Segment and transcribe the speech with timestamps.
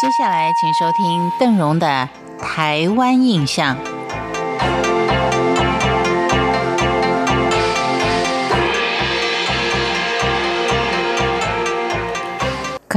[0.00, 2.08] 接下来，请收听邓荣的
[2.40, 3.76] 《台湾印象》。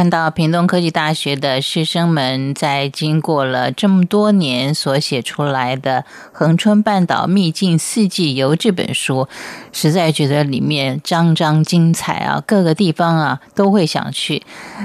[0.02, 9.28] 看到屏东科技大学的师生们在经过了这么多年所写出来的《恒春半岛秘境四季游》这本书，
[9.72, 14.42] 实在觉得里面章章精彩啊，各个地方啊都会想去。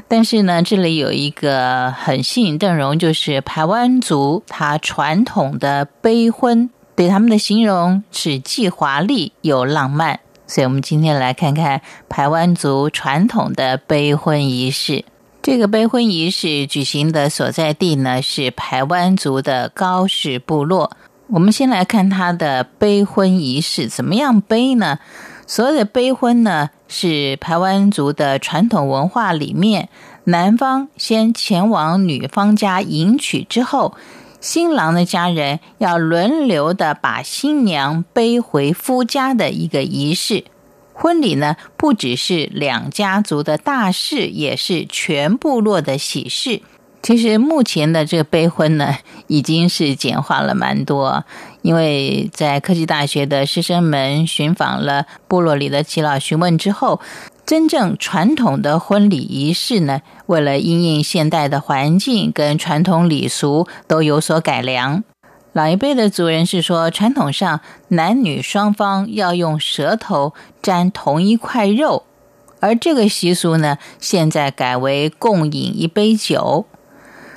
[0.06, 10.20] 但是呢，这里有一个很吸引邓荣，就是台湾族他传统的悲婚，对他们的形容是既华丽又浪漫。
[10.46, 15.04] 所以，我们今天来看看台湾族传统的悲婚仪式。
[15.42, 20.90] 这个悲婚仪式举行的所在地呢，是台湾族的高氏部落。
[21.28, 24.98] 我们先来看他的悲婚仪式怎么样悲呢？
[25.46, 29.88] 所有的悲婚呢，是台湾族的传统文化里面，
[30.24, 33.94] 男方先前往女方家迎娶之后。
[34.46, 40.44] 新郎的家人要轮流的把新娘背回夫家的一个仪式。
[40.92, 46.62] 婚礼呢，不只是两家族的大事，也是全部落的喜事。
[47.02, 51.24] 其实目前的这个备婚呢，已经是简化了蛮多。
[51.62, 57.00] 因为在科技大学的师生们寻访了部落里的耆老询问之后。
[57.46, 65.04] 真正传统的婚礼仪式呢，为了因应现代的环境跟传统礼俗都有所改良。
[65.52, 72.02] 老一辈的族人是说，传统上男女双方要用舌头沾同一块肉，
[72.58, 76.66] 而这个习俗呢，现在改为共饮一杯酒。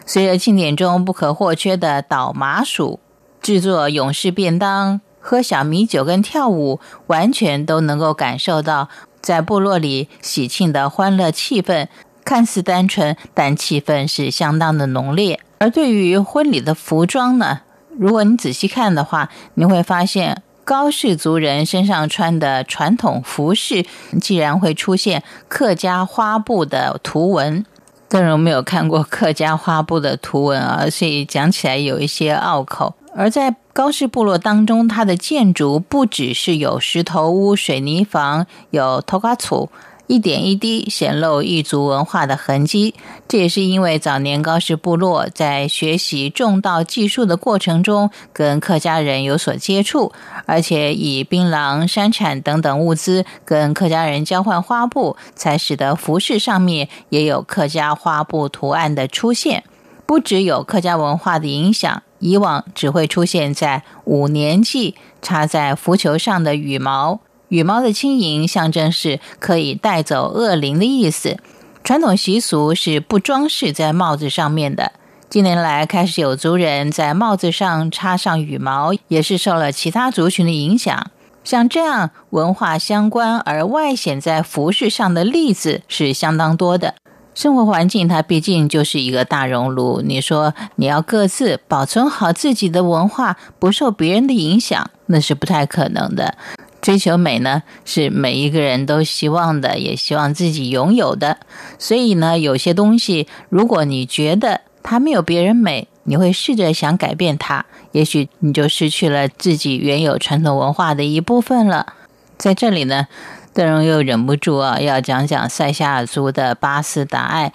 [0.07, 2.99] 随着庆典中不可或缺的倒麻薯、
[3.43, 8.89] 制作勇士便当、喝小米酒跟跳舞，完全都能够感受到。
[9.29, 11.85] 在部落里喜庆的欢乐气氛
[12.25, 15.39] 看似单纯，但气氛是相当的浓烈。
[15.59, 17.59] 而对于婚礼的服装呢，
[17.99, 23.85] 如果你仔细看的话，你会发现高氏族人身上穿的传统服饰，
[24.19, 27.63] 竟然会出现客家花布的图文。
[28.07, 32.95] 邓荣没有看过客家花布的图文啊，所以讲起来有一些拗口。
[33.15, 39.69] 而在高氏部落当中，它的建筑不只是有石头屋、水泥房，有头瓜厝，
[40.07, 42.93] 一点一滴显露异族文化的痕迹。
[43.27, 50.11] 这也是因为早年高氏部落在学习种稻技术的过程中，跟客家人有所接触，
[50.45, 59.63] 而且以槟榔、山产等等物资跟客家人交换花布，才使得服饰上面也有客家花布图案的出现。
[60.05, 62.01] 不只有客家文化的影响。
[62.19, 71.37] 以往只会出现在五年祭插在浮球上的羽毛，羽毛的轻盈象征是可以带走恶灵的意思。
[71.83, 74.91] 传统习俗是不装饰在帽子上面的。
[75.29, 81.11] 近年来开始有族人在帽子上插上羽毛，也是受了其他族群的影响。
[81.43, 86.95] 像这样文化相关而外显在服饰上的例子是相当多的。
[87.39, 90.01] 生活环境，它毕竟就是一个大熔炉。
[90.01, 96.35] 你说你要各自保存好自己的文化，不受别人的影响，那是不太可能的。
[96.81, 101.37] 追求美呢，是每一个人都希望的，也希望自己拥有的。
[101.77, 111.93] 所以呢，有些东西，如果你觉得它没有别人美，你会试着想改变它，也许你就失去了自己原有传统文化的一部分了。
[112.37, 113.07] 在这里呢。
[113.53, 117.51] 邓荣又忍不住啊，要讲讲塞夏尔族的巴斯达爱，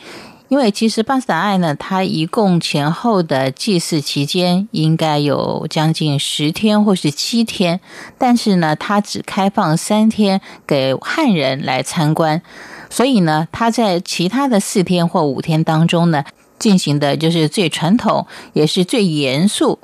[0.49, 7.81] 因为其实巴斯达爱呢，它一共前后的祭祀期间应该有将近十天或是七天，
[8.19, 12.43] 但是呢，它只开放三天给汉人来参观，
[12.91, 16.25] 所以呢，它在其他的四天或五天当中呢，
[16.59, 19.79] 进行的就是最传统也是最严肃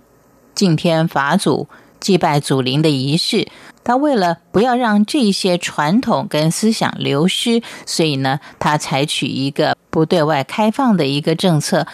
[0.54, 1.68] 敬天法祖、
[2.00, 3.48] 祭拜祖灵的仪式。
[3.82, 11.86] 他为了不要让这些传统跟思想流失，所以呢，他采取一个不对外开放的一个政策。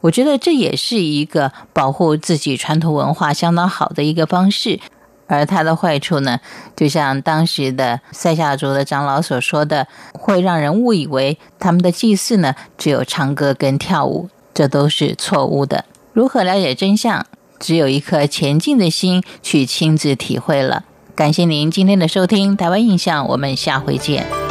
[0.00, 4.80] 我觉得这也是一个保护自己传统文化相当好的一个方式。
[5.28, 6.38] 而它的坏处呢，
[6.76, 15.84] 就像当时的塞夏族的长老所说的，会让人误以为他们的祭祀呢只有唱歌跟跳舞，这都是错误的。
[16.12, 17.26] 如何了解真相？
[17.58, 20.84] 只有一颗前进的心去亲自体会了。
[21.14, 24.45] 感谢您今天的收听，《台湾印象》，我们下回见。